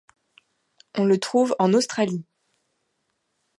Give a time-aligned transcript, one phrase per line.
[0.97, 2.25] On le trouve en Australie.